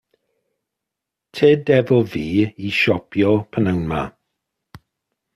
[1.33, 2.23] Tyd efo fi
[2.69, 4.01] i siopio p'nawn 'ma.